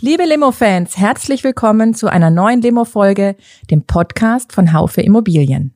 [0.00, 3.34] Liebe Limo-Fans, herzlich willkommen zu einer neuen Limo-Folge,
[3.68, 5.74] dem Podcast von Haufe Immobilien.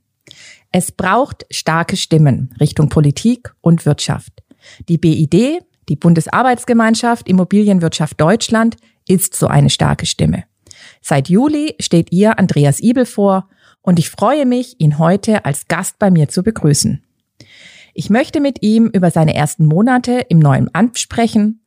[0.71, 4.45] Es braucht starke Stimmen Richtung Politik und Wirtschaft.
[4.89, 8.77] Die BID, die Bundesarbeitsgemeinschaft Immobilienwirtschaft Deutschland,
[9.09, 10.45] ist so eine starke Stimme.
[11.01, 13.49] Seit Juli steht ihr Andreas Ibel vor
[13.81, 17.03] und ich freue mich, ihn heute als Gast bei mir zu begrüßen.
[17.93, 21.65] Ich möchte mit ihm über seine ersten Monate im neuen Amt sprechen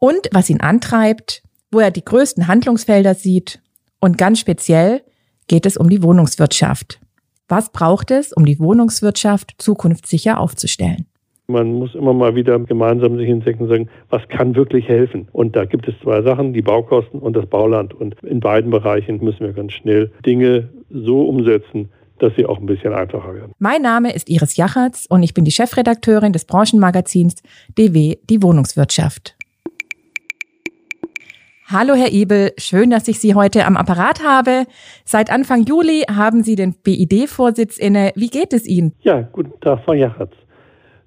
[0.00, 3.60] und was ihn antreibt, wo er die größten Handlungsfelder sieht
[3.98, 5.02] und ganz speziell
[5.48, 7.00] geht es um die Wohnungswirtschaft.
[7.48, 11.06] Was braucht es, um die Wohnungswirtschaft zukunftssicher aufzustellen?
[11.48, 15.28] Man muss immer mal wieder gemeinsam sich hinsetzen und sagen, was kann wirklich helfen?
[15.32, 17.92] Und da gibt es zwei Sachen, die Baukosten und das Bauland.
[17.92, 22.66] Und in beiden Bereichen müssen wir ganz schnell Dinge so umsetzen, dass sie auch ein
[22.66, 23.52] bisschen einfacher werden.
[23.58, 27.42] Mein Name ist Iris Jachertz und ich bin die Chefredakteurin des Branchenmagazins
[27.76, 29.36] DW Die Wohnungswirtschaft.
[31.72, 34.66] Hallo Herr Ebel, schön, dass ich Sie heute am Apparat habe.
[35.06, 38.12] Seit Anfang Juli haben Sie den BID-Vorsitz inne.
[38.14, 38.92] Wie geht es Ihnen?
[39.00, 40.34] Ja, guten Tag, Frau Jachertz.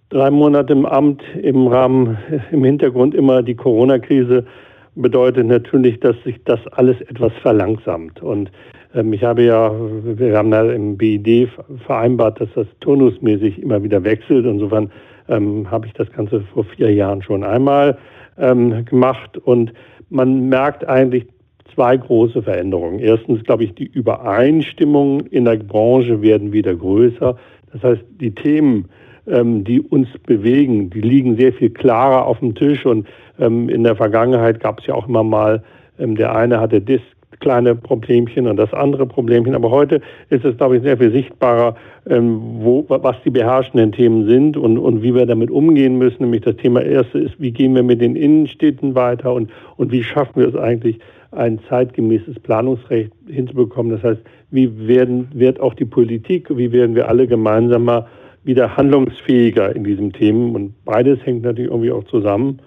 [0.10, 2.18] Drei Monate im Amt, im Rahmen,
[2.52, 4.48] im Hintergrund immer die Corona-Krise
[4.96, 8.24] bedeutet natürlich, dass sich das alles etwas verlangsamt.
[8.24, 8.50] Und
[8.96, 11.48] ähm, ich habe ja, wir haben da im BID
[11.86, 14.48] vereinbart, dass das turnusmäßig immer wieder wechselt.
[14.48, 14.92] Insofern
[15.30, 18.00] ähm, habe ich das Ganze vor vier Jahren schon einmal
[18.40, 19.72] ähm, gemacht und
[20.10, 21.26] man merkt eigentlich
[21.74, 23.00] zwei große Veränderungen.
[23.00, 27.38] Erstens, glaube ich, die Übereinstimmung in der Branche werden wieder größer.
[27.74, 28.86] Das heißt, die Themen,
[29.28, 33.08] ähm, die uns bewegen, die liegen sehr viel klarer auf dem Tisch und
[33.40, 35.64] ähm, in der Vergangenheit gab es ja auch immer mal,
[36.00, 37.02] ähm, der eine hatte das
[37.40, 39.56] kleine Problemchen und das andere Problemchen.
[39.56, 41.76] Aber heute ist es, glaube ich, sehr viel sichtbarer,
[42.08, 46.24] ähm, wo, was die beherrschenden Themen sind und, und wie wir damit umgehen müssen.
[46.24, 50.04] Nämlich das Thema erste ist, wie gehen wir mit den Innenstädten weiter und, und wie
[50.04, 51.00] schaffen wir es eigentlich,
[51.36, 53.92] ein zeitgemäßes Planungsrecht hinzubekommen.
[53.92, 54.22] Das heißt,
[54.52, 58.08] wie werden, wird auch die Politik, wie werden wir alle gemeinsamer
[58.44, 60.56] wieder handlungsfähiger in diesem Themen?
[60.56, 62.60] Und beides hängt natürlich irgendwie auch zusammen.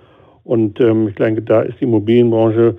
[0.45, 2.77] Und ähm, ich denke, da ist die Immobilienbranche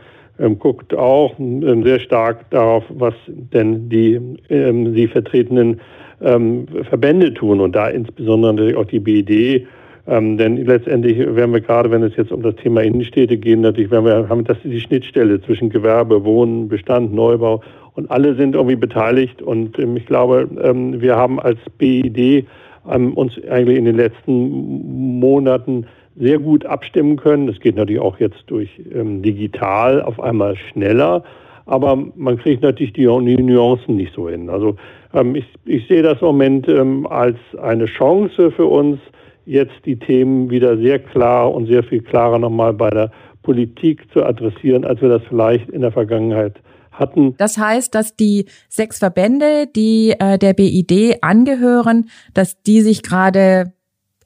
[0.60, 4.20] guckt auch ähm, sehr stark darauf, was denn die
[4.50, 5.82] ähm, sie vertretenen
[6.22, 9.68] ähm, Verbände tun und da insbesondere natürlich auch die BID.
[10.08, 13.92] Ähm, denn letztendlich werden wir gerade, wenn es jetzt um das Thema Innenstädte geht, natürlich
[13.92, 17.62] werden wir haben das die Schnittstelle zwischen Gewerbe, Wohnen, Bestand, Neubau
[17.96, 22.48] und alle sind irgendwie beteiligt und ähm, ich glaube, wir haben als BID
[22.86, 25.86] uns eigentlich in den letzten Monaten
[26.20, 27.48] sehr gut abstimmen können.
[27.48, 31.24] Das geht natürlich auch jetzt durch ähm, digital auf einmal schneller,
[31.66, 34.50] aber man kriegt natürlich die, Nuancen nicht so hin.
[34.50, 34.76] Also
[35.14, 39.00] ähm, ich, ich, sehe das im Moment ähm, als eine Chance für uns,
[39.46, 44.24] jetzt die Themen wieder sehr klar und sehr viel klarer nochmal bei der Politik zu
[44.24, 46.56] adressieren, als wir das vielleicht in der Vergangenheit
[46.92, 47.36] hatten.
[47.38, 53.74] Das heißt, dass die sechs Verbände, die äh, der BID angehören, dass die sich gerade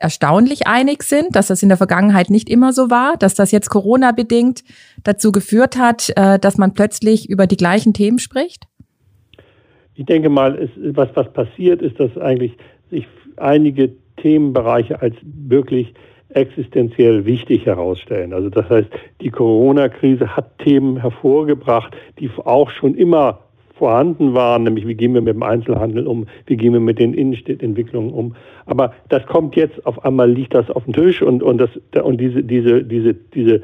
[0.04, 3.70] erstaunlich einig sind, dass das in der Vergangenheit nicht immer so war, dass das jetzt
[3.70, 4.64] Corona-bedingt
[5.04, 8.66] dazu geführt hat, äh, dass man plötzlich über die gleichen Themen spricht?
[9.96, 12.58] Ich denke mal, es, was, was passiert, ist, dass eigentlich
[12.92, 15.94] sich einige Themenbereiche als wirklich
[16.30, 18.34] existenziell wichtig herausstellen.
[18.34, 18.90] Also das heißt,
[19.22, 23.43] die Corona-Krise hat Themen hervorgebracht, die auch schon immer
[23.74, 27.14] vorhanden waren, nämlich wie gehen wir mit dem Einzelhandel um, wie gehen wir mit den
[27.14, 28.36] Innenstädtentwicklungen um.
[28.66, 31.70] Aber das kommt jetzt auf einmal liegt das auf dem Tisch und und das
[32.04, 33.62] und diese diese diese diese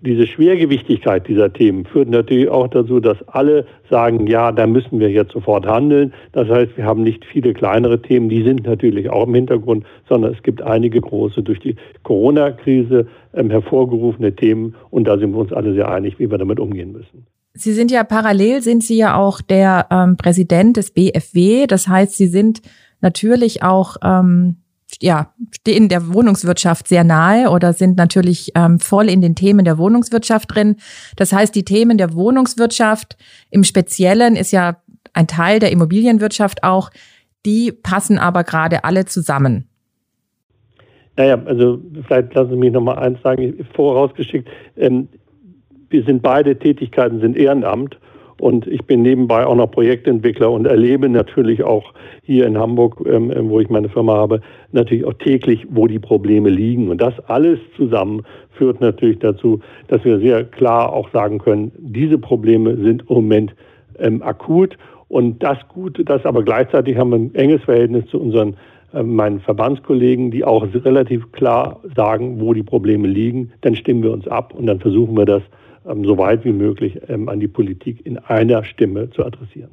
[0.00, 5.10] diese Schwergewichtigkeit dieser Themen führt natürlich auch dazu, dass alle sagen, ja, da müssen wir
[5.10, 6.14] jetzt sofort handeln.
[6.32, 10.32] Das heißt, wir haben nicht viele kleinere Themen, die sind natürlich auch im Hintergrund, sondern
[10.32, 15.52] es gibt einige große durch die Corona-Krise ähm, hervorgerufene Themen und da sind wir uns
[15.52, 17.26] alle sehr einig, wie wir damit umgehen müssen.
[17.56, 21.66] Sie sind ja parallel, sind Sie ja auch der ähm, Präsident des BFW.
[21.66, 22.62] Das heißt, Sie sind
[23.00, 24.56] natürlich auch, ähm,
[25.00, 29.78] ja, stehen der Wohnungswirtschaft sehr nahe oder sind natürlich ähm, voll in den Themen der
[29.78, 30.76] Wohnungswirtschaft drin.
[31.16, 33.16] Das heißt, die Themen der Wohnungswirtschaft
[33.50, 34.76] im Speziellen ist ja
[35.12, 36.90] ein Teil der Immobilienwirtschaft auch.
[37.44, 39.68] Die passen aber gerade alle zusammen.
[41.16, 44.48] Naja, also vielleicht lassen Sie mich noch mal eins sagen, vorausgeschickt.
[44.76, 45.08] Ähm,
[45.90, 47.98] wir sind beide Tätigkeiten sind Ehrenamt
[48.38, 53.32] und ich bin nebenbei auch noch Projektentwickler und erlebe natürlich auch hier in Hamburg, ähm,
[53.34, 54.42] ähm, wo ich meine Firma habe,
[54.72, 56.90] natürlich auch täglich, wo die Probleme liegen.
[56.90, 62.18] Und das alles zusammen führt natürlich dazu, dass wir sehr klar auch sagen können, diese
[62.18, 63.54] Probleme sind im Moment
[63.98, 64.76] ähm, akut.
[65.08, 68.56] Und das Gute, das aber gleichzeitig haben wir ein enges Verhältnis zu unseren
[68.92, 73.52] äh, meinen Verbandskollegen, die auch relativ klar sagen, wo die Probleme liegen.
[73.62, 75.42] Dann stimmen wir uns ab und dann versuchen wir das
[75.88, 79.70] ähm, so weit wie möglich ähm, an die Politik in einer Stimme zu adressieren.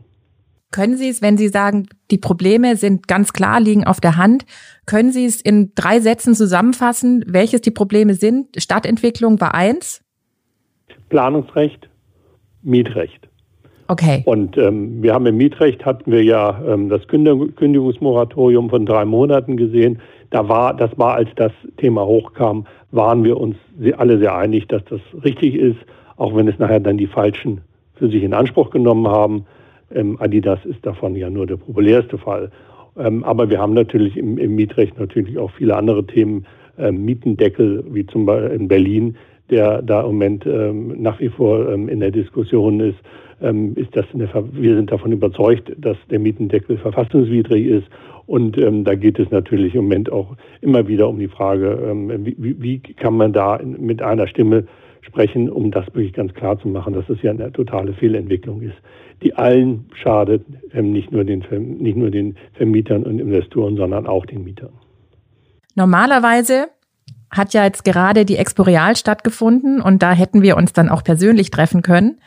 [0.71, 4.45] Können Sie es, wenn Sie sagen, die Probleme sind ganz klar, liegen auf der Hand,
[4.87, 8.47] können Sie es in drei Sätzen zusammenfassen, welches die Probleme sind?
[8.57, 10.01] Stadtentwicklung war eins?
[11.09, 11.89] Planungsrecht,
[12.63, 13.29] Mietrecht.
[13.87, 14.23] Okay.
[14.25, 19.57] Und ähm, wir haben im Mietrecht hatten wir ja ähm, das Kündigungsmoratorium von drei Monaten
[19.57, 19.99] gesehen.
[20.31, 23.55] Da war, das war, als das Thema hochkam, waren wir uns
[23.97, 25.77] alle sehr einig, dass das richtig ist
[26.23, 27.59] auch wenn es nachher dann die Falschen
[27.95, 29.45] für sich in Anspruch genommen haben.
[29.93, 32.49] Ähm, Adidas ist davon ja nur der populärste Fall.
[32.97, 36.45] Ähm, aber wir haben natürlich im, im, Mietrecht natürlich auch viele andere Themen,
[36.77, 39.17] ähm, Mietendeckel, wie zum Beispiel in Berlin,
[39.49, 42.99] der da im Moment ähm, nach wie vor ähm, in der Diskussion ist.
[43.41, 47.87] Ähm, ist das wir sind davon überzeugt, dass der Mietendeckel verfassungswidrig ist.
[48.27, 51.93] Und da geht es natürlich im Moment auch immer wieder um die Frage,
[52.23, 54.63] wie, wie, kann man da mit einer Stimme
[55.03, 58.75] sprechen, um das wirklich ganz klar zu machen, dass es ja eine totale Fehlentwicklung ist,
[59.21, 61.43] die allen schadet, ähm, nicht, nur den,
[61.79, 64.73] nicht nur den Vermietern und Investoren, sondern auch den Mietern.
[65.75, 66.67] Normalerweise
[67.31, 71.51] hat ja jetzt gerade die Exporeal stattgefunden und da hätten wir uns dann auch persönlich
[71.51, 72.19] treffen können.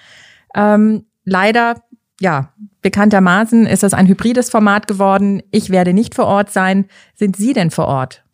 [0.54, 1.74] Ähm, leider,
[2.20, 2.52] ja,
[2.82, 5.42] bekanntermaßen ist das ein hybrides Format geworden.
[5.50, 6.86] Ich werde nicht vor Ort sein.
[7.14, 8.24] Sind Sie denn vor Ort?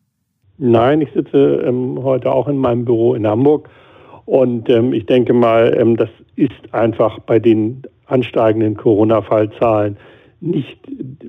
[0.58, 3.68] Nein, ich sitze ähm, heute auch in meinem Büro in Hamburg
[4.24, 9.96] und ähm, ich denke mal, ähm, das ist einfach bei den ansteigenden Corona-Fallzahlen
[10.40, 10.78] nicht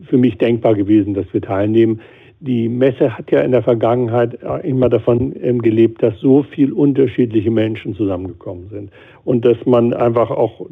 [0.10, 2.02] für mich denkbar gewesen, dass wir teilnehmen.
[2.40, 6.74] Die Messe hat ja in der Vergangenheit äh, immer davon ähm, gelebt, dass so viele
[6.74, 8.92] unterschiedliche Menschen zusammengekommen sind
[9.24, 10.66] und dass man einfach auch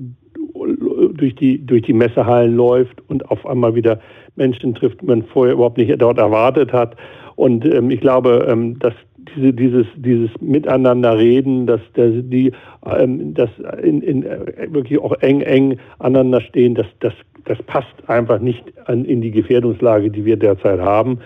[1.14, 4.00] durch die, durch die Messehallen läuft und auf einmal wieder
[4.36, 6.96] Menschen trifft, die man vorher überhaupt nicht dort erwartet hat.
[7.36, 8.94] Und ähm, ich glaube, ähm, dass
[9.36, 12.52] diese, dieses, dieses Miteinanderreden, dass, dass die
[12.86, 13.50] ähm, das
[13.82, 17.14] in, in, äh, wirklich auch eng, eng aneinander stehen, das, das,
[17.46, 21.20] das passt einfach nicht an, in die Gefährdungslage, die wir derzeit haben.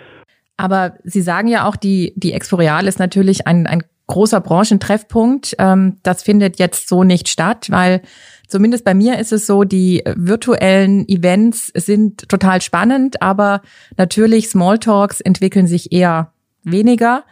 [0.58, 5.56] Aber Sie sagen ja auch, die, die Exporeal ist natürlich ein, ein großer Branchentreffpunkt.
[5.60, 8.02] Ähm, das findet jetzt so nicht statt, weil
[8.48, 13.62] zumindest bei mir ist es so, die virtuellen Events sind total spannend, aber
[13.98, 16.32] natürlich Smalltalks entwickeln sich eher
[16.64, 17.24] weniger.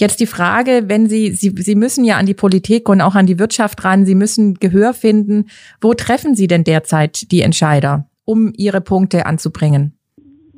[0.00, 3.26] Jetzt die Frage, wenn Sie, Sie, Sie müssen ja an die Politik und auch an
[3.26, 5.44] die Wirtschaft ran, Sie müssen Gehör finden.
[5.78, 9.92] Wo treffen Sie denn derzeit die Entscheider, um Ihre Punkte anzubringen?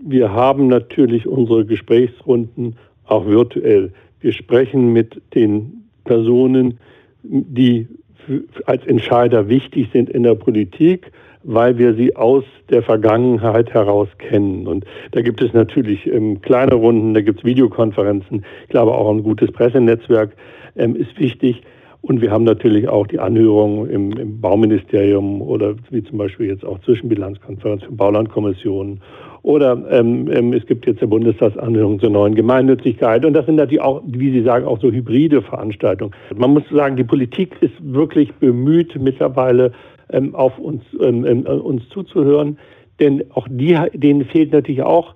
[0.01, 3.93] Wir haben natürlich unsere Gesprächsrunden auch virtuell.
[4.21, 6.79] Wir sprechen mit den Personen,
[7.25, 7.89] die
[8.67, 11.11] als Entscheider wichtig sind in der Politik
[11.45, 14.67] weil wir sie aus der Vergangenheit heraus kennen.
[14.67, 18.45] Und da gibt es natürlich ähm, kleine Runden, da gibt es Videokonferenzen.
[18.65, 20.33] Ich glaube auch ein gutes Pressenetzwerk
[20.77, 21.63] ähm, ist wichtig.
[22.03, 26.65] Und wir haben natürlich auch die Anhörungen im, im, Bauministerium oder wie zum Beispiel jetzt
[26.65, 29.01] auch Zwischenbilanzkonferenz für Baulandkommissionen.
[29.43, 33.25] Oder ähm, ähm, es gibt jetzt der Bundestagsanhörung zur neuen Gemeinnützigkeit.
[33.25, 36.13] Und das sind natürlich auch, wie Sie sagen, auch so hybride Veranstaltungen.
[36.35, 39.73] Man muss sagen, die Politik ist wirklich bemüht, mittlerweile
[40.13, 42.59] ähm, auf uns, ähm, ähm, uns zuzuhören.
[43.01, 45.15] Denn auch die, denen fehlt natürlich auch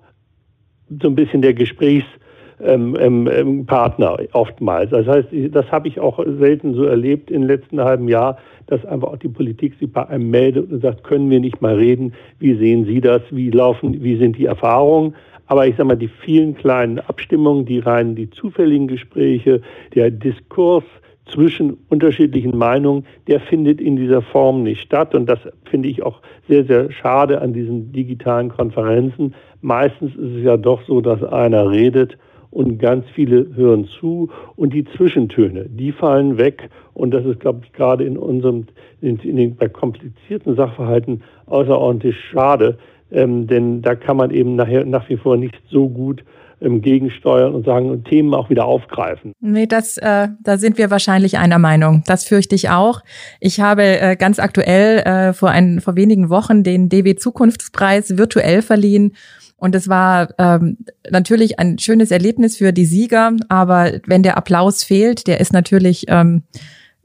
[0.89, 4.91] so ein bisschen der Gesprächspartner oftmals.
[4.91, 9.09] Das heißt, das habe ich auch selten so erlebt im letzten halben Jahr, dass einfach
[9.09, 12.15] auch die Politik sich bei einem meldet und sagt, können wir nicht mal reden?
[12.39, 13.23] Wie sehen Sie das?
[13.31, 15.15] Wie laufen, wie sind die Erfahrungen?
[15.47, 19.61] Aber ich sage mal, die vielen kleinen Abstimmungen, die rein die zufälligen Gespräche,
[19.95, 20.85] der Diskurs,
[21.33, 25.15] zwischen unterschiedlichen Meinungen, der findet in dieser Form nicht statt.
[25.15, 29.35] Und das finde ich auch sehr, sehr schade an diesen digitalen Konferenzen.
[29.61, 32.17] Meistens ist es ja doch so, dass einer redet
[32.51, 36.71] und ganz viele hören zu und die Zwischentöne, die fallen weg.
[36.95, 38.67] Und das ist, glaube ich, gerade in unserem,
[39.01, 42.79] in, den, bei komplizierten Sachverhalten außerordentlich schade,
[43.13, 46.25] ähm, denn da kann man eben nachher, nach wie vor nicht so gut
[46.61, 49.33] gegensteuern und sagen und Themen auch wieder aufgreifen.
[49.41, 52.03] Nee, das, äh, da sind wir wahrscheinlich einer Meinung.
[52.07, 53.03] Das fürchte ich auch.
[53.41, 58.63] Ich habe äh, ganz aktuell äh, vor, ein, vor wenigen Wochen den DW Zukunftspreis virtuell
[58.63, 59.13] verliehen.
[59.59, 60.79] Und es war ähm,
[61.11, 66.07] natürlich ein schönes Erlebnis für die Sieger, aber wenn der Applaus fehlt, der ist natürlich
[66.09, 66.43] ähm,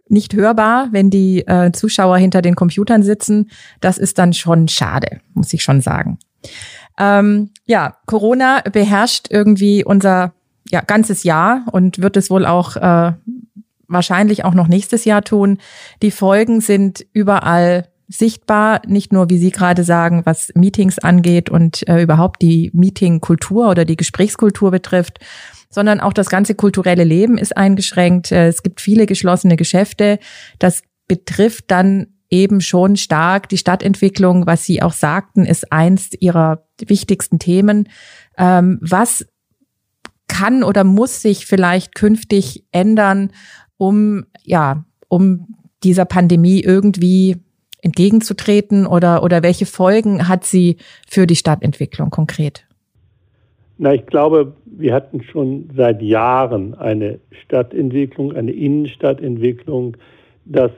[0.09, 3.49] nicht hörbar, wenn die äh, Zuschauer hinter den Computern sitzen.
[3.79, 6.19] Das ist dann schon schade, muss ich schon sagen.
[7.01, 10.33] Ähm, ja, Corona beherrscht irgendwie unser
[10.69, 13.13] ja, ganzes Jahr und wird es wohl auch äh,
[13.87, 15.57] wahrscheinlich auch noch nächstes Jahr tun.
[16.03, 21.87] Die Folgen sind überall sichtbar, nicht nur, wie Sie gerade sagen, was Meetings angeht und
[21.87, 25.19] äh, überhaupt die Meetingkultur oder die Gesprächskultur betrifft,
[25.71, 28.31] sondern auch das ganze kulturelle Leben ist eingeschränkt.
[28.31, 30.19] Äh, es gibt viele geschlossene Geschäfte.
[30.59, 36.65] Das betrifft dann eben schon stark die Stadtentwicklung, was Sie auch sagten, ist eins Ihrer
[36.79, 37.89] wichtigsten Themen.
[38.37, 39.27] Ähm, was
[40.27, 43.31] kann oder muss sich vielleicht künftig ändern,
[43.77, 45.47] um, ja, um
[45.83, 47.37] dieser Pandemie irgendwie
[47.81, 50.77] entgegenzutreten oder, oder welche Folgen hat sie
[51.09, 52.65] für die Stadtentwicklung konkret?
[53.77, 59.97] Na, ich glaube, wir hatten schon seit Jahren eine Stadtentwicklung, eine Innenstadtentwicklung,
[60.45, 60.71] dass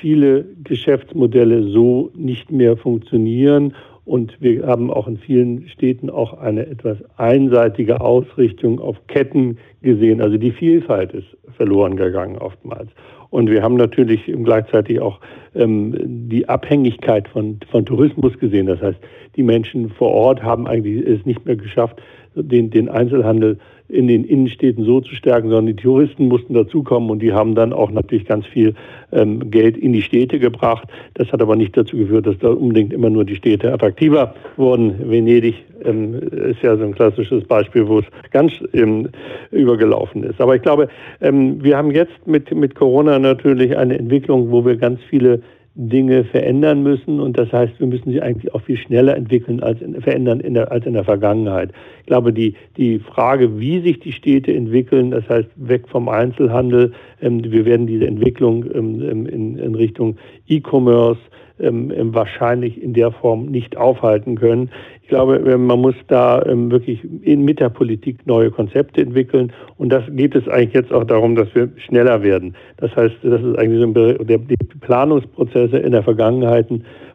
[0.00, 3.74] viele Geschäftsmodelle so nicht mehr funktionieren
[4.08, 10.22] und wir haben auch in vielen Städten auch eine etwas einseitige Ausrichtung auf Ketten gesehen.
[10.22, 11.26] Also die Vielfalt ist
[11.56, 12.88] verloren gegangen oftmals.
[13.28, 15.20] Und wir haben natürlich gleichzeitig auch
[15.54, 15.94] ähm,
[16.30, 18.64] die Abhängigkeit von, von Tourismus gesehen.
[18.64, 18.98] Das heißt,
[19.36, 22.00] die Menschen vor Ort haben eigentlich es nicht mehr geschafft,
[22.34, 27.20] den, den Einzelhandel in den Innenstädten so zu stärken, sondern die Touristen mussten dazukommen und
[27.20, 28.74] die haben dann auch natürlich ganz viel
[29.12, 30.88] ähm, Geld in die Städte gebracht.
[31.14, 35.10] Das hat aber nicht dazu geführt, dass da unbedingt immer nur die Städte attraktiver wurden.
[35.10, 39.08] Venedig ähm, ist ja so ein klassisches Beispiel, wo es ganz ähm,
[39.50, 40.40] übergelaufen ist.
[40.40, 40.88] Aber ich glaube,
[41.20, 45.40] ähm, wir haben jetzt mit, mit Corona natürlich eine Entwicklung, wo wir ganz viele
[45.80, 49.80] Dinge verändern müssen und das heißt, wir müssen sie eigentlich auch viel schneller entwickeln als
[49.80, 51.70] in, verändern in der, als in der Vergangenheit.
[52.00, 56.92] Ich glaube, die, die Frage, wie sich die Städte entwickeln, das heißt weg vom Einzelhandel,
[57.22, 60.16] ähm, wir werden diese Entwicklung ähm, ähm in, in Richtung
[60.48, 61.20] E-Commerce
[61.60, 64.70] ähm, ähm, wahrscheinlich in der Form nicht aufhalten können.
[65.08, 69.54] Ich glaube, ähm, man muss da ähm, wirklich mit der Politik neue Konzepte entwickeln.
[69.78, 72.54] Und das geht es eigentlich jetzt auch darum, dass wir schneller werden.
[72.76, 73.94] Das heißt, das ist eigentlich so ein,
[74.26, 76.66] der, die Planungsprozesse in der Vergangenheit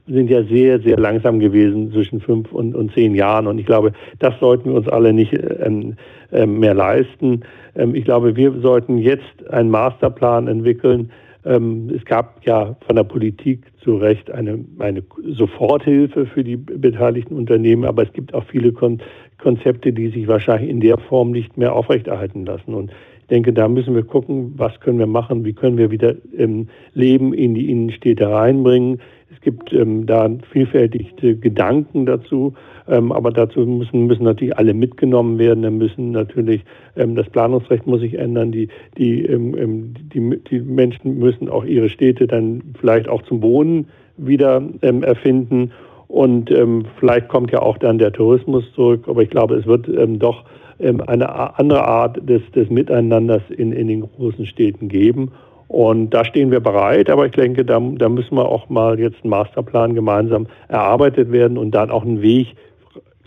[0.08, 3.46] sind ja sehr, sehr langsam gewesen zwischen fünf und, und zehn Jahren.
[3.46, 5.32] Und ich glaube, das sollten wir uns alle nicht
[5.64, 5.96] ähm,
[6.32, 7.42] ähm, mehr leisten.
[7.76, 11.12] Ähm, ich glaube, wir sollten jetzt einen Masterplan entwickeln,
[11.46, 17.36] ähm, es gab ja von der Politik zu Recht eine, eine Soforthilfe für die beteiligten
[17.36, 19.00] Unternehmen, aber es gibt auch viele Kon
[19.40, 22.74] Konzepte, die sich wahrscheinlich in der Form nicht mehr aufrechterhalten lassen.
[22.74, 26.16] Und ich denke, da müssen wir gucken, was können wir machen, wie können wir wieder
[26.38, 29.02] ähm, Leben in die Innenstädte reinbringen.
[29.44, 32.54] Es gibt ähm, da vielfältige Gedanken dazu.
[32.88, 35.64] Ähm, aber dazu müssen, müssen natürlich alle mitgenommen werden.
[35.64, 36.64] Dann müssen natürlich,
[36.96, 38.54] ähm, das Planungsrecht muss sich ändern.
[38.54, 43.42] Die, die, ähm, ähm die, die Menschen müssen auch ihre Städte dann vielleicht auch zum
[43.42, 45.72] Wohnen wieder ähm, erfinden.
[46.08, 49.04] Und ähm, vielleicht kommt ja auch dann der Tourismus zurück.
[49.08, 49.90] Aber ich glaube, es wird
[50.22, 50.46] doch
[50.80, 55.32] eine andere Art des, des Miteinanders in, in den großen Städten geben.
[55.74, 59.24] Und da stehen wir bereit, aber ich denke, da, da müssen wir auch mal jetzt
[59.24, 62.56] einen Masterplan gemeinsam erarbeitet werden und dann auch einen Weg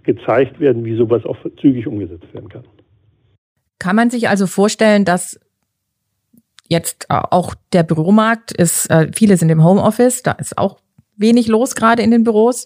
[0.04, 2.62] gezeigt werden, wie sowas auch zügig umgesetzt werden kann.
[3.80, 5.40] Kann man sich also vorstellen, dass
[6.68, 10.78] jetzt auch der Büromarkt ist, äh, viele sind im Homeoffice, da ist auch
[11.16, 12.64] wenig los gerade in den Büros,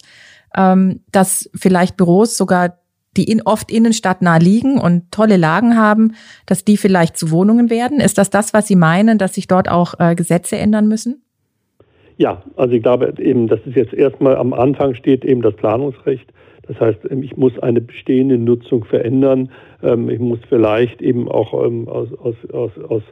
[0.55, 2.80] ähm, dass vielleicht Büros sogar
[3.17, 6.15] die in, oft innenstadtnah liegen und tolle Lagen haben,
[6.47, 8.01] dass die vielleicht zu Wohnungen werden?
[8.01, 11.23] Ist das das, was Sie meinen, dass sich dort auch äh, Gesetze ändern müssen?
[12.17, 16.31] Ja, also ich glaube eben, dass es jetzt erstmal am Anfang steht eben das Planungsrecht.
[16.71, 19.51] Das heißt, ähm, ich muss eine bestehende Nutzung verändern.
[19.83, 23.03] Ähm, ich muss vielleicht eben auch ähm, aus, aus, aus, aus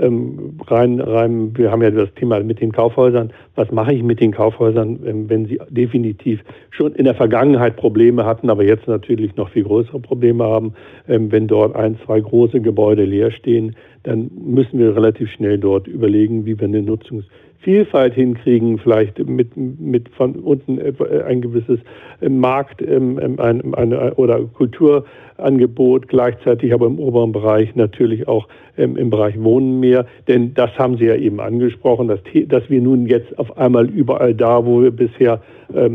[0.00, 3.32] rein, rein, wir haben ja das Thema mit den Kaufhäusern.
[3.56, 6.38] Was mache ich mit den Kaufhäusern, wenn sie definitiv
[6.70, 10.74] schon in der Vergangenheit Probleme hatten, aber jetzt natürlich noch viel größere Probleme haben?
[11.08, 16.46] Wenn dort ein, zwei große Gebäude leer stehen, dann müssen wir relativ schnell dort überlegen,
[16.46, 17.24] wie wir eine Nutzungs
[17.60, 20.78] Vielfalt hinkriegen, vielleicht mit, mit von unten
[21.26, 21.80] ein gewisses
[22.20, 28.46] Markt ähm, ähm, ein, ein, oder Kulturangebot, gleichzeitig aber im oberen Bereich natürlich auch
[28.76, 30.06] ähm, im Bereich Wohnen mehr.
[30.28, 34.34] Denn das haben Sie ja eben angesprochen, dass, dass wir nun jetzt auf einmal überall
[34.34, 35.40] da, wo wir bisher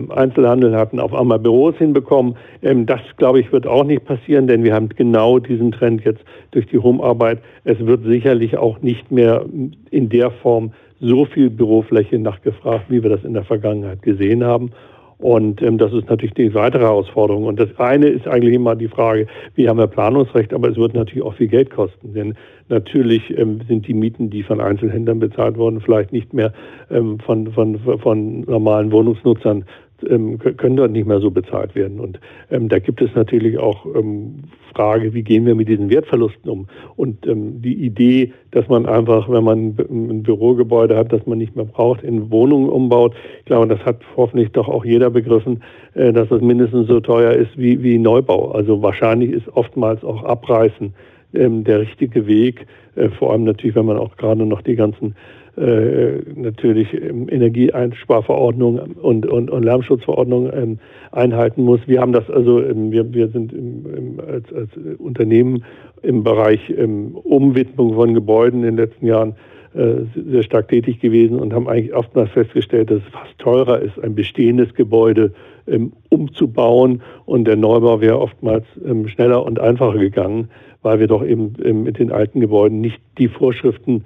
[0.09, 2.35] Einzelhandel hatten, auf einmal Büros hinbekommen.
[2.61, 6.67] Das, glaube ich, wird auch nicht passieren, denn wir haben genau diesen Trend jetzt durch
[6.67, 7.39] die Homearbeit.
[7.63, 9.45] Es wird sicherlich auch nicht mehr
[9.89, 14.71] in der Form so viel Bürofläche nachgefragt, wie wir das in der Vergangenheit gesehen haben.
[15.17, 17.45] Und ähm, das ist natürlich die weitere Herausforderung.
[17.45, 20.93] Und das eine ist eigentlich immer die Frage, wie haben wir Planungsrecht, aber es wird
[20.95, 22.13] natürlich auch viel Geld kosten.
[22.13, 22.35] Denn
[22.67, 26.51] natürlich ähm, sind die Mieten, die von Einzelhändlern bezahlt wurden, vielleicht nicht mehr
[26.91, 29.65] ähm, von, von, von normalen Wohnungsnutzern
[30.09, 31.99] ähm, können dort nicht mehr so bezahlt werden.
[31.99, 32.19] Und
[32.51, 34.43] ähm, da gibt es natürlich auch ähm,
[34.73, 36.67] Frage, wie gehen wir mit diesen Wertverlusten um?
[36.95, 41.55] Und ähm, die Idee, dass man einfach, wenn man ein Bürogebäude hat, das man nicht
[41.55, 46.11] mehr braucht, in Wohnungen umbaut, ich glaube, das hat hoffentlich doch auch jeder begriffen, äh,
[46.11, 48.51] dass das mindestens so teuer ist wie, wie Neubau.
[48.51, 50.93] Also wahrscheinlich ist oftmals auch Abreißen
[51.33, 55.15] ähm, der richtige Weg, äh, vor allem natürlich, wenn man auch gerade noch die ganzen
[55.55, 60.79] äh, natürlich Energieeinsparverordnung und, und, und Lärmschutzverordnung ähm,
[61.11, 61.79] einhalten muss.
[61.85, 65.63] Wir haben das also, ähm, wir, wir sind im, im, als, als Unternehmen
[66.01, 69.35] im Bereich ähm, Umwidmung von Gebäuden in den letzten Jahren
[69.75, 73.99] äh, sehr stark tätig gewesen und haben eigentlich oftmals festgestellt, dass es fast teurer ist,
[74.03, 75.33] ein bestehendes Gebäude
[75.67, 80.49] ähm, umzubauen und der Neubau wäre oftmals ähm, schneller und einfacher gegangen,
[80.81, 84.03] weil wir doch eben ähm, mit den alten Gebäuden nicht die Vorschriften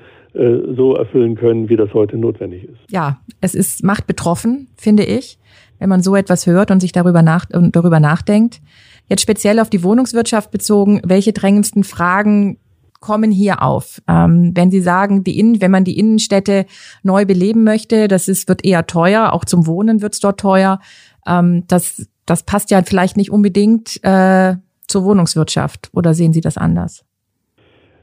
[0.76, 2.80] so erfüllen können, wie das heute notwendig ist.
[2.90, 5.40] Ja, es ist macht betroffen, finde ich,
[5.80, 8.62] wenn man so etwas hört und sich darüber, nach, darüber nachdenkt.
[9.08, 12.58] Jetzt speziell auf die Wohnungswirtschaft bezogen, welche drängendsten Fragen
[13.00, 14.02] kommen hier auf?
[14.08, 16.66] Ähm, wenn Sie sagen, die Innen, wenn man die Innenstädte
[17.04, 20.80] neu beleben möchte, das ist, wird eher teuer, auch zum Wohnen wird es dort teuer.
[21.26, 24.56] Ähm, das, das passt ja vielleicht nicht unbedingt äh,
[24.88, 25.90] zur Wohnungswirtschaft.
[25.94, 27.04] Oder sehen Sie das anders?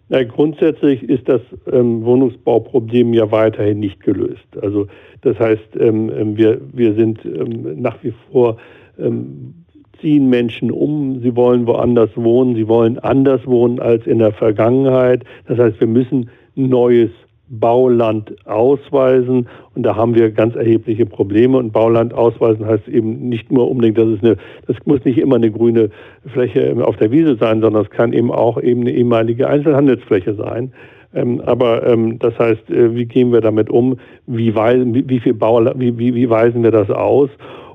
[0.09, 1.41] Na, grundsätzlich ist das
[1.73, 4.47] ähm, Wohnungsbauproblem ja weiterhin nicht gelöst.
[4.61, 4.87] Also
[5.23, 8.59] das heißt, ähm, ähm, wir, wir sind ähm, nach wie vor,
[8.99, 9.55] ähm,
[10.01, 15.25] ziehen Menschen um, sie wollen woanders wohnen, sie wollen anders wohnen als in der Vergangenheit.
[15.47, 17.11] Das heißt, wir müssen neues
[17.49, 19.49] Bauland ausweisen.
[19.75, 21.59] Und da haben wir ganz erhebliche Probleme.
[21.59, 24.37] Und Bauland ausweisen heißt eben nicht nur unbedingt, dass es eine,
[24.67, 25.91] das muss nicht immer eine grüne
[26.33, 30.73] Fläche auf der Wiese sein, sondern es kann eben auch eben eine ehemalige Einzelhandelsfläche sein.
[31.15, 33.99] Ähm, aber ähm, das heißt, äh, wie gehen wir damit um?
[34.27, 37.31] Wie, weisen, wie, wie viel Bau, wie, wie, wie weisen wir das aus?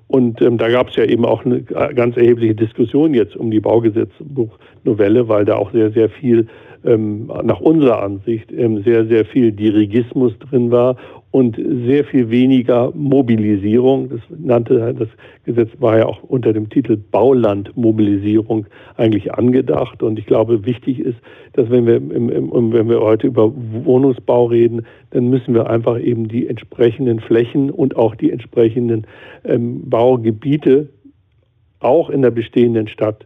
[0.07, 3.59] Und ähm, da gab es ja eben auch eine ganz erhebliche Diskussion jetzt um die
[3.59, 6.47] Baugesetzbuchnovelle, weil da auch sehr, sehr viel
[6.85, 10.95] ähm, nach unserer Ansicht ähm, sehr, sehr viel Dirigismus drin war
[11.31, 14.09] und sehr viel weniger Mobilisierung.
[14.09, 15.09] Das nannte das
[15.45, 18.65] Gesetz war ja auch unter dem Titel Baulandmobilisierung
[18.97, 20.01] eigentlich angedacht.
[20.01, 21.17] Und ich glaube, wichtig ist,
[21.53, 25.99] dass wenn wir, im, im, wenn wir heute über Wohnungsbau reden, dann müssen wir einfach
[25.99, 29.05] eben die entsprechenden Flächen und auch die entsprechenden
[29.43, 30.89] ähm, Baugebiete
[31.79, 33.25] auch in der bestehenden Stadt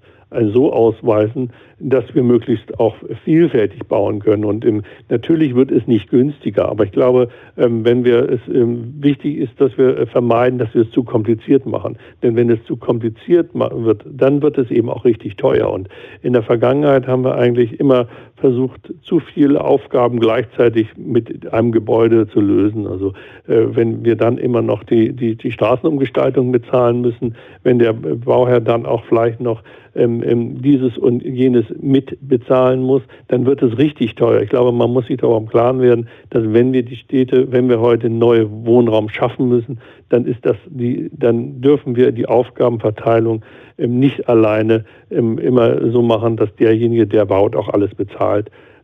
[0.51, 4.45] so ausweisen, dass wir möglichst auch vielfältig bauen können.
[4.45, 4.65] Und
[5.09, 9.59] natürlich wird es nicht günstiger, aber ich glaube, ähm, wenn wir es ähm, wichtig ist,
[9.59, 11.97] dass wir äh, vermeiden, dass wir es zu kompliziert machen.
[12.21, 15.69] Denn wenn es zu kompliziert wird, dann wird es eben auch richtig teuer.
[15.71, 15.89] Und
[16.21, 22.27] in der Vergangenheit haben wir eigentlich immer versucht, zu viele Aufgaben gleichzeitig mit einem Gebäude
[22.27, 22.87] zu lösen.
[22.87, 23.13] Also
[23.47, 28.59] äh, wenn wir dann immer noch die, die, die Straßenumgestaltung bezahlen müssen, wenn der Bauherr
[28.59, 29.63] dann auch vielleicht noch
[29.95, 34.41] ähm, ähm, dieses und jenes mitbezahlen muss, dann wird es richtig teuer.
[34.41, 37.69] Ich glaube, man muss sich darüber im Klaren werden, dass wenn wir die Städte, wenn
[37.69, 43.43] wir heute neue Wohnraum schaffen müssen, dann ist das die, dann dürfen wir die Aufgabenverteilung
[43.77, 48.32] ähm, nicht alleine ähm, immer so machen, dass derjenige, der baut, auch alles bezahlt.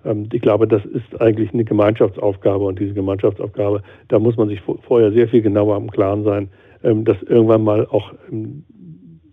[0.05, 4.61] Ähm, ich glaube, das ist eigentlich eine Gemeinschaftsaufgabe und diese Gemeinschaftsaufgabe, da muss man sich
[4.61, 6.49] vorher sehr viel genauer im Klaren sein,
[6.83, 8.63] ähm, dass irgendwann mal auch ähm,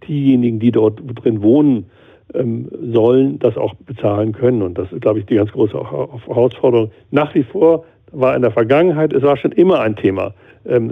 [0.06, 1.86] diejenigen, die dort drin wohnen,
[2.32, 4.62] sollen das auch bezahlen können.
[4.62, 6.90] Und das ist, glaube ich, die ganz große Herausforderung.
[7.12, 10.34] Nach wie vor war in der Vergangenheit, es war schon immer ein Thema.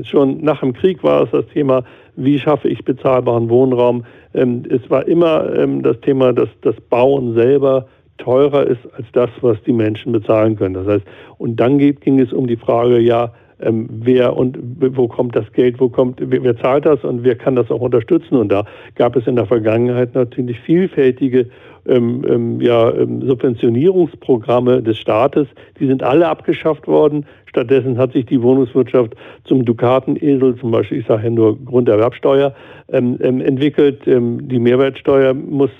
[0.04, 1.82] Schon nach dem Krieg war es das Thema,
[2.14, 4.04] wie schaffe ich bezahlbaren Wohnraum.
[4.32, 9.72] Es war immer das Thema, dass das Bauen selber teurer ist als das, was die
[9.72, 10.74] Menschen bezahlen können.
[10.74, 11.04] Das heißt,
[11.38, 14.58] und dann ging es um die Frage, ja, ähm, wer und
[14.96, 17.80] wo kommt das Geld, wo kommt, wer, wer, zahlt das und wer kann das auch
[17.80, 18.36] unterstützen.
[18.36, 18.64] Und da
[18.96, 21.46] gab es in der Vergangenheit natürlich vielfältige
[21.86, 25.46] ähm, ähm, ja, ähm, Subventionierungsprogramme des Staates,
[25.78, 27.26] die sind alle abgeschafft worden.
[27.46, 32.54] Stattdessen hat sich die Wohnungswirtschaft zum Dukatenesel, zum Beispiel, ich sage ja nur Grunderwerbsteuer,
[32.88, 34.02] ähm, ähm, entwickelt.
[34.06, 35.70] Die Mehrwertsteuer muss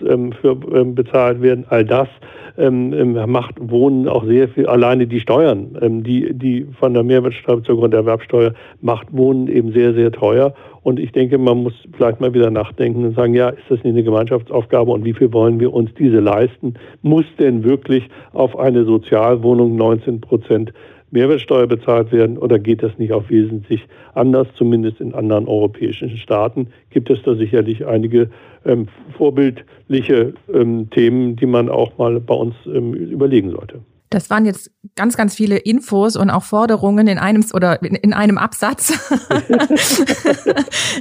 [0.40, 1.64] für bezahlt werden.
[1.68, 2.08] All das
[2.56, 8.54] macht Wohnen auch sehr viel, alleine die Steuern, die, die von der Mehrwertsteuer zur Grunderwerbsteuer
[8.80, 10.54] macht Wohnen eben sehr, sehr teuer.
[10.84, 13.94] Und ich denke, man muss vielleicht mal wieder nachdenken und sagen, ja, ist das nicht
[13.94, 16.74] eine Gemeinschaftsaufgabe und wie viel wollen wir uns diese leisten?
[17.02, 20.72] Muss denn wirklich auf eine Sozialwohnung 19 Prozent
[21.14, 24.48] Mehrwertsteuer bezahlt werden oder geht das nicht auch wesentlich anders?
[24.57, 28.31] Zumindest in anderen europäischen Staaten gibt es da sicherlich einige
[28.64, 33.81] ähm, vorbildliche ähm, Themen, die man auch mal bei uns ähm, überlegen sollte.
[34.11, 38.38] Das waren jetzt ganz, ganz viele Infos und auch Forderungen in einem oder in einem
[38.38, 38.92] Absatz.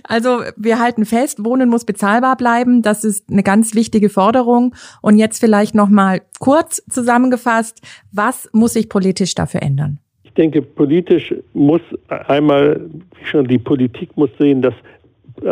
[0.03, 2.81] also wir halten fest, Wohnen muss bezahlbar bleiben.
[2.81, 4.73] Das ist eine ganz wichtige Forderung.
[5.03, 9.99] Und jetzt vielleicht noch mal kurz zusammengefasst: Was muss sich politisch dafür ändern?
[10.33, 12.81] Ich denke, politisch muss einmal
[13.25, 14.73] schon die Politik muss sehen, dass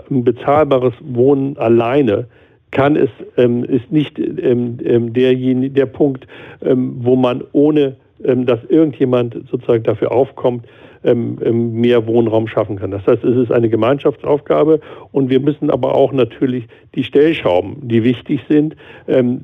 [0.09, 2.25] ein bezahlbares Wohnen alleine
[2.71, 6.25] kann es, ähm, ist nicht ähm, ähm, derjenige, der Punkt,
[6.63, 10.71] ähm, wo man ohne, ähm, dass irgendjemand sozusagen dafür aufkommt, ähm,
[11.03, 12.91] mehr Wohnraum schaffen kann.
[12.91, 14.79] Das heißt, es ist eine Gemeinschaftsaufgabe
[15.11, 18.75] und wir müssen aber auch natürlich die Stellschrauben, die wichtig sind,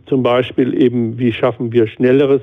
[0.05, 2.41] zum Beispiel eben, wie schaffen wir schnelleres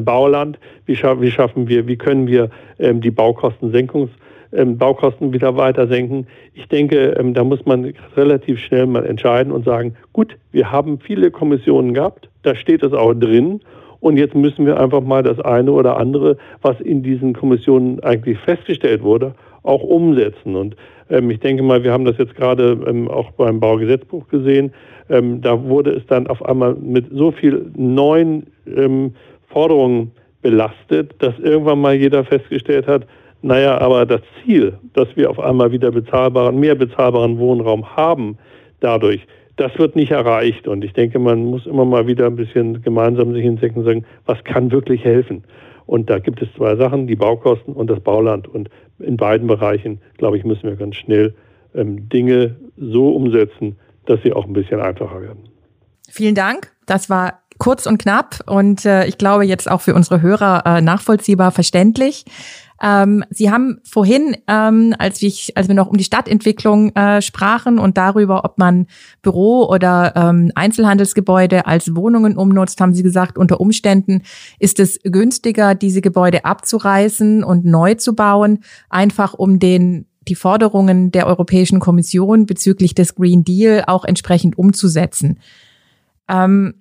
[0.00, 4.10] Bauland, wie, scha wie schaffen wir, wie können wir die Baukostensenkungs
[4.54, 6.26] ähm, Baukosten wieder weiter senken.
[6.52, 10.98] Ich denke, ähm, da muss man relativ schnell mal entscheiden und sagen, gut, wir haben
[11.00, 13.60] viele Kommissionen gehabt, da steht es auch drin.
[14.02, 18.36] Und jetzt müssen wir einfach mal das eine oder andere, was in diesen Kommissionen eigentlich
[18.40, 20.56] festgestellt wurde, auch umsetzen.
[20.56, 20.74] Und
[21.08, 24.72] ähm, ich denke mal, wir haben das jetzt gerade ähm, auch beim Baugesetzbuch gesehen.
[25.08, 29.14] Ähm, da wurde es dann auf einmal mit so viel neuen ähm,
[29.46, 30.10] Forderungen
[30.42, 33.06] belastet, dass irgendwann mal jeder festgestellt hat,
[33.40, 38.36] naja, aber das Ziel, dass wir auf einmal wieder bezahlbaren, mehr bezahlbaren Wohnraum haben,
[38.80, 39.24] dadurch,
[39.56, 40.66] das wird nicht erreicht.
[40.68, 44.04] Und ich denke, man muss immer mal wieder ein bisschen gemeinsam sich hinsetzen und sagen,
[44.26, 45.44] was kann wirklich helfen?
[45.86, 48.48] Und da gibt es zwei Sachen, die Baukosten und das Bauland.
[48.48, 51.34] Und in beiden Bereichen, glaube ich, müssen wir ganz schnell
[51.74, 55.48] ähm, Dinge so umsetzen, dass sie auch ein bisschen einfacher werden.
[56.08, 56.72] Vielen Dank.
[56.86, 60.80] Das war kurz und knapp und äh, ich glaube jetzt auch für unsere Hörer äh,
[60.80, 62.24] nachvollziehbar verständlich.
[62.82, 67.78] Ähm, Sie haben vorhin, ähm, als, ich, als wir noch um die Stadtentwicklung äh, sprachen
[67.78, 68.86] und darüber, ob man
[69.22, 74.22] Büro- oder ähm, Einzelhandelsgebäude als Wohnungen umnutzt, haben Sie gesagt, unter Umständen
[74.58, 78.58] ist es günstiger, diese Gebäude abzureißen und neu zu bauen,
[78.90, 85.40] einfach um den die Forderungen der Europäischen Kommission bezüglich des Green Deal auch entsprechend umzusetzen.
[86.28, 86.74] Ähm,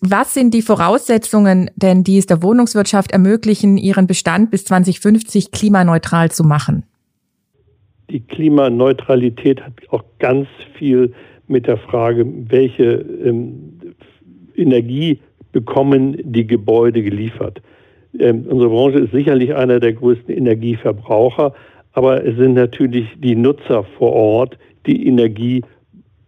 [0.00, 6.30] was sind die Voraussetzungen denn, die es der Wohnungswirtschaft ermöglichen, ihren Bestand bis 2050 klimaneutral
[6.30, 6.84] zu machen?
[8.10, 11.12] Die Klimaneutralität hat auch ganz viel
[11.48, 12.84] mit der Frage, welche
[13.24, 13.80] ähm,
[14.54, 15.20] Energie
[15.52, 17.62] bekommen die Gebäude geliefert.
[18.18, 21.54] Ähm, unsere Branche ist sicherlich einer der größten Energieverbraucher,
[21.92, 25.62] aber es sind natürlich die Nutzer vor Ort, die Energie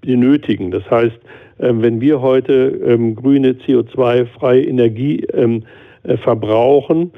[0.01, 0.71] benötigen.
[0.71, 1.19] Das heißt,
[1.59, 5.65] wenn wir heute ähm, grüne CO2-freie Energie ähm,
[6.05, 7.13] äh, verbrauchen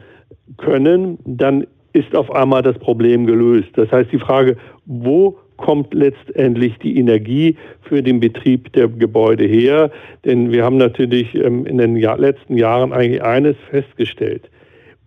[0.56, 3.68] können, dann ist auf einmal das Problem gelöst.
[3.74, 9.90] Das heißt, die Frage, wo kommt letztendlich die Energie für den Betrieb der Gebäude her?
[10.24, 14.48] Denn wir haben natürlich in den letzten Jahren eigentlich eines festgestellt.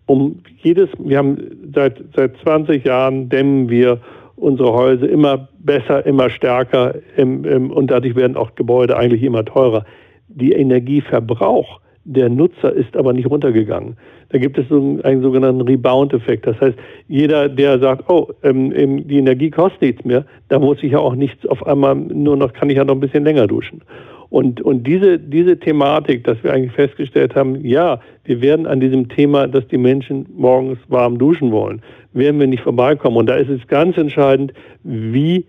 [0.06, 1.38] Um jedes, wir haben
[1.74, 4.00] seit, seit 20 Jahren dämmen wir
[4.36, 9.46] unsere Häuser immer besser, immer stärker im, im, und dadurch werden auch Gebäude eigentlich immer
[9.46, 9.86] teurer.
[10.28, 13.96] Die Energieverbrauch der Nutzer ist aber nicht runtergegangen.
[14.30, 16.48] Da gibt es so einen, sogenannten Rebound-Effekt.
[16.48, 20.93] Das heißt, jeder, der sagt, oh, ähm, die Energie kostet nichts mehr, da muss ich
[20.93, 23.82] ja auch nichts auf einmal, nur noch kann ich ja noch ein bisschen länger duschen.
[24.30, 29.08] Und, und diese, diese Thematik, dass wir eigentlich festgestellt haben, ja, wir werden an diesem
[29.08, 33.17] Thema, dass die Menschen morgens warm duschen wollen, werden wir nicht vorbeikommen.
[33.17, 35.45] Und da ist es ganz entscheidend, wie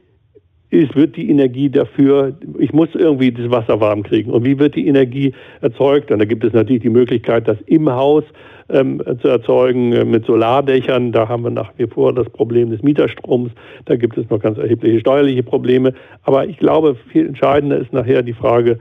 [0.74, 4.30] ist, wird die Energie dafür, ich muss irgendwie das Wasser warm kriegen.
[4.30, 6.10] Und wie wird die Energie erzeugt?
[6.10, 8.24] Und da gibt es natürlich die Möglichkeit, das im Haus
[8.68, 11.12] ähm, zu erzeugen äh, mit Solardächern.
[11.12, 13.52] Da haben wir nach wie vor das Problem des Mieterstroms.
[13.84, 15.94] Da gibt es noch ganz erhebliche steuerliche Probleme.
[16.22, 18.78] Aber ich glaube, viel entscheidender ist nachher die Frage,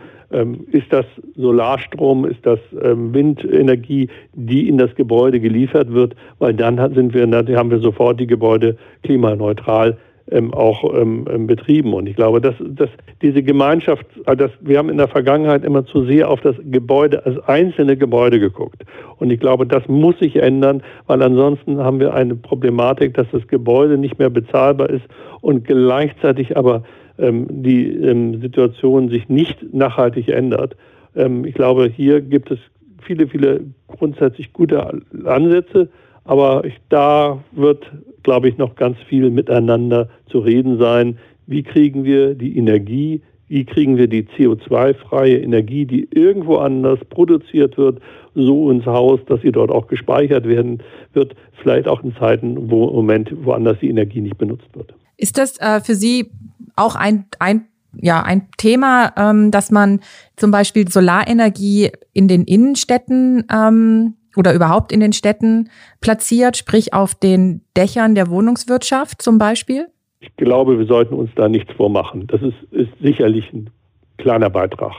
[0.71, 6.77] ist das Solarstrom, ist das ähm, Windenergie, die in das Gebäude geliefert wird, weil dann
[6.93, 9.97] sind wir, haben wir sofort die Gebäude klimaneutral
[10.31, 11.93] ähm, auch ähm, ähm, betrieben.
[11.93, 12.89] Und ich glaube, dass, dass
[13.21, 17.25] diese Gemeinschaft, äh, dass wir haben in der Vergangenheit immer zu sehr auf das Gebäude
[17.25, 18.83] als einzelne Gebäude geguckt.
[19.17, 23.45] Und ich glaube, das muss sich ändern, weil ansonsten haben wir eine Problematik, dass das
[23.47, 25.03] Gebäude nicht mehr bezahlbar ist
[25.41, 26.83] und gleichzeitig aber ähm,
[27.17, 30.75] die ähm, Situation sich nicht nachhaltig ändert.
[31.15, 32.59] Ähm, ich glaube, hier gibt es
[33.03, 35.89] viele, viele grundsätzlich gute Ansätze,
[36.23, 37.91] aber ich, da wird
[38.23, 41.19] glaube ich, noch ganz viel miteinander zu reden sein.
[41.45, 47.77] Wie kriegen wir die Energie, wie kriegen wir die CO2-freie Energie, die irgendwo anders produziert
[47.77, 47.99] wird,
[48.33, 50.81] so ins Haus, dass sie dort auch gespeichert werden
[51.13, 54.95] wird, vielleicht auch in Zeiten, wo im Moment woanders die Energie nicht benutzt wird.
[55.17, 56.31] Ist das äh, für Sie
[56.75, 57.67] auch ein, ein
[58.01, 59.99] ja, ein Thema, ähm, dass man
[60.35, 65.69] zum Beispiel Solarenergie in den Innenstädten ähm, oder überhaupt in den Städten
[66.01, 69.87] platziert, sprich auf den Dächern der Wohnungswirtschaft zum Beispiel?
[70.21, 72.27] Ich glaube, wir sollten uns da nichts vormachen.
[72.27, 73.69] Das ist, ist sicherlich ein
[74.17, 74.93] kleiner Beitrag.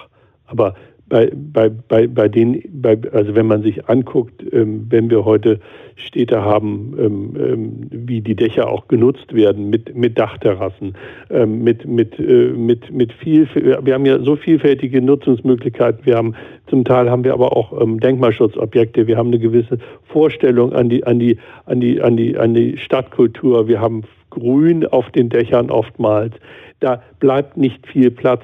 [0.46, 0.74] Aber
[1.06, 5.60] bei, bei, bei, bei den, bei, also wenn man sich anguckt, ähm, wenn wir heute
[5.96, 10.94] Städte haben, ähm, ähm, wie die Dächer auch genutzt werden mit, mit Dachterrassen,
[11.30, 16.06] ähm, mit, mit, äh, mit, mit viel, wir haben ja so vielfältige Nutzungsmöglichkeiten.
[16.06, 16.34] Wir haben,
[16.68, 19.06] zum Teil haben wir aber auch ähm, Denkmalschutzobjekte.
[19.06, 22.78] Wir haben eine gewisse Vorstellung an die, an die, an die, an die, an die
[22.78, 23.68] Stadtkultur.
[23.68, 26.34] Wir haben Grün auf den Dächern oftmals.
[26.80, 28.42] Da bleibt nicht viel Platz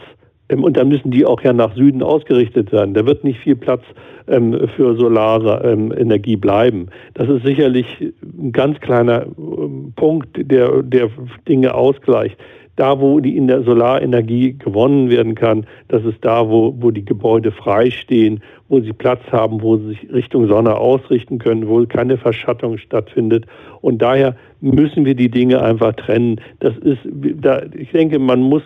[0.58, 2.94] und dann müssen die auch ja nach Süden ausgerichtet sein.
[2.94, 3.82] Da wird nicht viel Platz
[4.26, 6.86] ähm, für Solarenergie ähm, bleiben.
[7.14, 7.86] Das ist sicherlich
[8.22, 11.10] ein ganz kleiner ähm, Punkt, der, der
[11.48, 12.36] Dinge ausgleicht.
[12.80, 17.04] Da, wo die in der Solarenergie gewonnen werden kann, das ist da, wo, wo die
[17.04, 18.40] Gebäude frei stehen,
[18.70, 23.44] wo sie Platz haben, wo sie sich Richtung Sonne ausrichten können, wo keine Verschattung stattfindet.
[23.82, 26.40] Und daher müssen wir die Dinge einfach trennen.
[26.60, 28.62] Das ist, da, ich denke, man muss,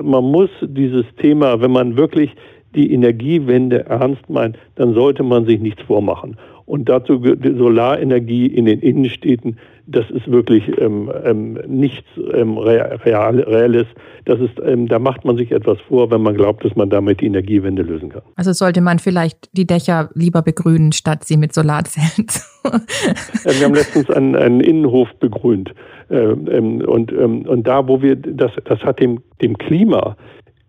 [0.00, 2.36] man muss dieses Thema, wenn man wirklich
[2.76, 6.36] die Energiewende ernst meint, dann sollte man sich nichts vormachen.
[6.66, 13.86] Und dazu Solarenergie in den Innenstädten, das ist wirklich ähm, ähm, nichts ähm, real, Reales.
[14.24, 17.20] Das ist, ähm, da macht man sich etwas vor, wenn man glaubt, dass man damit
[17.20, 18.22] die Energiewende lösen kann.
[18.34, 22.42] Also sollte man vielleicht die Dächer lieber begrünen, statt sie mit Solarzellen zu.
[22.64, 25.72] wir haben letztens einen, einen Innenhof begrünt.
[26.10, 30.16] Ähm, ähm, und, und da, wo wir, das, das hat dem, dem Klima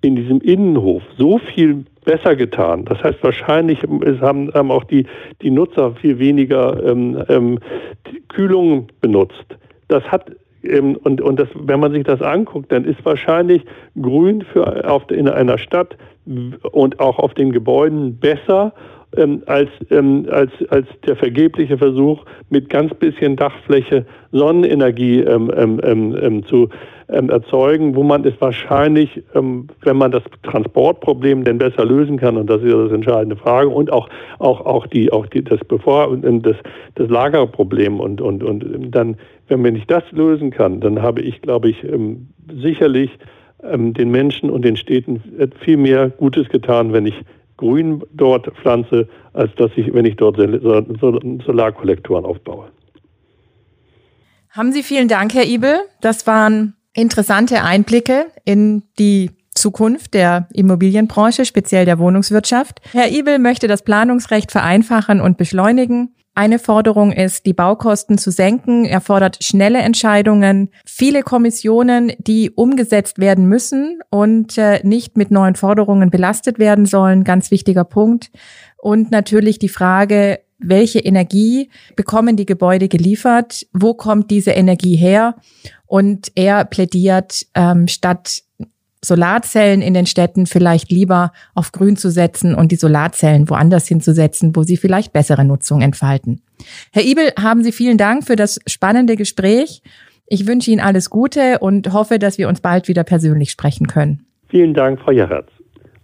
[0.01, 2.85] in diesem Innenhof so viel besser getan.
[2.85, 3.79] Das heißt, wahrscheinlich
[4.21, 5.05] haben, haben auch die,
[5.41, 7.59] die Nutzer viel weniger ähm, ähm,
[8.29, 9.57] Kühlung benutzt.
[9.89, 10.31] Das hat
[10.63, 13.63] ähm, und, und das, wenn man sich das anguckt, dann ist wahrscheinlich
[14.01, 15.97] Grün für auf, in einer Stadt
[16.71, 18.73] und auch auf den Gebäuden besser
[19.15, 25.79] ähm, als, ähm, als, als der vergebliche Versuch, mit ganz bisschen Dachfläche Sonnenenergie ähm, ähm,
[25.83, 26.69] ähm, ähm zu
[27.09, 32.61] erzeugen, wo man es wahrscheinlich, wenn man das Transportproblem denn besser lösen kann, und das
[32.61, 36.57] ist ja das entscheidende Frage, und auch, auch, auch, die, auch die, das, Bevor, das,
[36.95, 39.15] das Lagerproblem und, und, und dann,
[39.47, 41.77] wenn nicht das lösen kann, dann habe ich, glaube ich,
[42.53, 43.11] sicherlich
[43.63, 45.23] den Menschen und den Städten
[45.61, 47.15] viel mehr Gutes getan, wenn ich
[47.57, 52.69] Grün dort pflanze, als dass ich, wenn ich dort Solarkollektoren aufbaue.
[54.49, 55.79] Haben Sie vielen Dank, Herr Ibel.
[56.01, 62.79] Das waren interessante Einblicke in die Zukunft der Immobilienbranche, speziell der Wohnungswirtschaft.
[62.91, 66.15] Herr Ibel möchte das Planungsrecht vereinfachen und beschleunigen.
[66.37, 68.85] Eine Forderung ist, die Baukosten zu senken.
[68.85, 75.55] Er fordert schnelle Entscheidungen, viele Kommissionen, die umgesetzt werden müssen und äh, nicht mit neuen
[75.55, 77.23] Forderungen belastet werden sollen.
[77.23, 78.29] Ganz wichtiger Punkt.
[78.77, 83.65] Und natürlich die Frage, welche Energie bekommen die Gebäude geliefert?
[83.73, 85.37] Wo kommt diese Energie her?
[85.87, 88.43] Und er plädiert, ähm, statt
[89.07, 94.55] Solarzellen in den Städten vielleicht lieber auf Grün zu setzen und die Solarzellen woanders hinzusetzen,
[94.55, 96.41] wo sie vielleicht bessere Nutzung entfalten.
[96.91, 99.81] Herr Ibel, haben Sie vielen Dank für das spannende Gespräch.
[100.27, 104.25] Ich wünsche Ihnen alles Gute und hoffe, dass wir uns bald wieder persönlich sprechen können.
[104.49, 105.47] Vielen Dank, Frau Jerherz.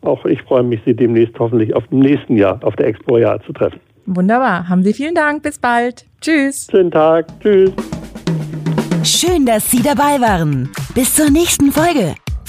[0.01, 3.41] Auch ich freue mich, Sie demnächst hoffentlich auf dem nächsten Jahr auf der Expo Jahr
[3.43, 3.79] zu treffen.
[4.05, 4.67] Wunderbar.
[4.67, 5.43] Haben Sie vielen Dank.
[5.43, 6.05] Bis bald.
[6.21, 6.67] Tschüss.
[6.69, 7.27] Schönen Tag.
[7.41, 7.71] Tschüss.
[9.03, 10.69] Schön, dass Sie dabei waren.
[10.93, 12.15] Bis zur nächsten Folge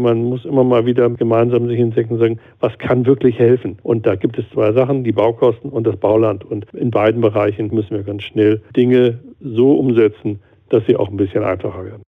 [0.00, 3.78] Man muss immer mal wieder gemeinsam sich hinsetzen und sagen, was kann wirklich helfen?
[3.82, 6.44] Und da gibt es zwei Sachen, die Baukosten und das Bauland.
[6.44, 11.16] Und in beiden Bereichen müssen wir ganz schnell Dinge so umsetzen, dass sie auch ein
[11.16, 12.02] bisschen einfacher werden.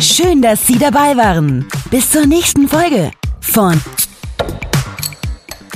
[0.00, 1.66] Schön, dass Sie dabei waren.
[1.90, 3.74] Bis zur nächsten Folge von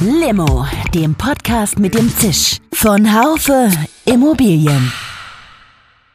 [0.00, 3.70] Limo, dem Podcast mit dem Zisch von Haufe
[4.06, 4.92] Immobilien.